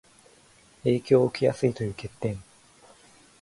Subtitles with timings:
[0.83, 2.41] 影響を受けやすいという欠点